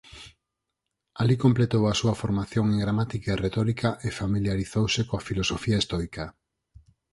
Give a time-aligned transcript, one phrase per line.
[1.21, 6.25] Alí completou a súa formación en gramática e retórica e familiarizouse coa filosofía estoica.